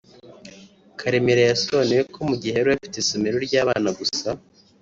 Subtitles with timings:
[0.99, 4.29] Karemera yasobanuye ko mu gihe bari bafite isomero ry’abana gusa